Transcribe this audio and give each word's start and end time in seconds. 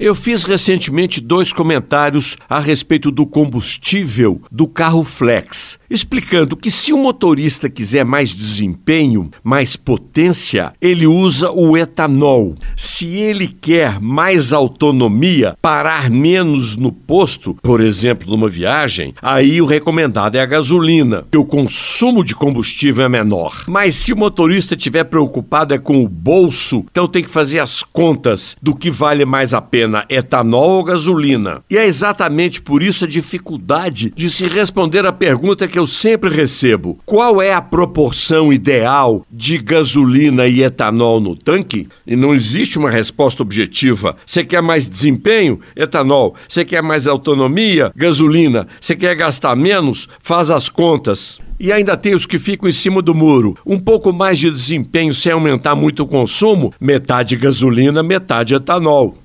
Eu 0.00 0.14
fiz 0.14 0.44
recentemente 0.44 1.20
dois 1.20 1.52
comentários 1.52 2.36
a 2.48 2.60
respeito 2.60 3.10
do 3.10 3.26
combustível 3.26 4.40
do 4.48 4.68
carro 4.68 5.02
flex, 5.02 5.76
explicando 5.90 6.56
que 6.56 6.70
se 6.70 6.92
o 6.92 6.98
motorista 6.98 7.68
quiser 7.68 8.04
mais 8.04 8.34
desempenho, 8.34 9.30
mais 9.42 9.76
potência, 9.76 10.72
ele 10.80 11.06
usa 11.06 11.50
o 11.50 11.76
etanol. 11.76 12.56
Se 12.76 13.16
ele 13.16 13.48
quer 13.48 14.00
mais 14.00 14.52
autonomia, 14.52 15.56
parar 15.60 16.10
menos 16.10 16.76
no 16.76 16.92
posto, 16.92 17.54
por 17.62 17.80
exemplo, 17.80 18.30
numa 18.30 18.48
viagem, 18.48 19.14
aí 19.22 19.60
o 19.60 19.66
recomendado 19.66 20.36
é 20.36 20.40
a 20.40 20.46
gasolina, 20.46 21.24
que 21.30 21.38
o 21.38 21.44
consumo 21.44 22.24
de 22.24 22.34
combustível 22.34 23.04
é 23.04 23.08
menor. 23.08 23.64
Mas 23.66 23.94
se 23.94 24.12
o 24.12 24.16
motorista 24.16 24.74
estiver 24.74 25.04
preocupado 25.04 25.74
é 25.74 25.78
com 25.78 26.02
o 26.02 26.08
bolso, 26.08 26.84
então 26.90 27.08
tem 27.08 27.22
que 27.22 27.30
fazer 27.30 27.60
as 27.60 27.82
contas 27.82 28.56
do 28.60 28.74
que 28.74 28.90
vale 28.90 29.24
mais 29.24 29.54
a 29.54 29.60
pena 29.60 30.04
etanol 30.08 30.70
ou 30.70 30.84
gasolina? 30.84 31.62
E 31.70 31.76
é 31.76 31.86
exatamente 31.86 32.60
por 32.60 32.82
isso 32.82 33.04
a 33.04 33.08
dificuldade 33.08 34.12
de 34.14 34.28
se 34.28 34.46
responder 34.48 35.06
a 35.06 35.12
pergunta 35.12 35.66
que 35.78 35.80
eu 35.80 35.86
sempre 35.86 36.28
recebo: 36.28 36.98
qual 37.06 37.40
é 37.40 37.52
a 37.52 37.62
proporção 37.62 38.52
ideal 38.52 39.24
de 39.30 39.58
gasolina 39.58 40.48
e 40.48 40.62
etanol 40.62 41.20
no 41.20 41.36
tanque? 41.36 41.86
E 42.04 42.16
não 42.16 42.34
existe 42.34 42.78
uma 42.78 42.90
resposta 42.90 43.44
objetiva. 43.44 44.16
Você 44.26 44.44
quer 44.44 44.60
mais 44.60 44.88
desempenho? 44.88 45.60
Etanol. 45.76 46.34
Você 46.48 46.64
quer 46.64 46.82
mais 46.82 47.06
autonomia? 47.06 47.92
Gasolina. 47.94 48.66
Você 48.80 48.96
quer 48.96 49.14
gastar 49.14 49.54
menos? 49.54 50.08
Faz 50.20 50.50
as 50.50 50.68
contas. 50.68 51.38
E 51.60 51.72
ainda 51.72 51.96
tem 51.96 52.14
os 52.14 52.26
que 52.26 52.38
ficam 52.38 52.68
em 52.68 52.72
cima 52.72 53.00
do 53.00 53.14
muro. 53.14 53.56
Um 53.64 53.78
pouco 53.78 54.12
mais 54.12 54.38
de 54.38 54.50
desempenho 54.50 55.14
sem 55.14 55.30
aumentar 55.30 55.76
muito 55.76 56.02
o 56.02 56.06
consumo, 56.06 56.72
metade 56.80 57.36
gasolina, 57.36 58.02
metade 58.02 58.54
etanol. 58.54 59.16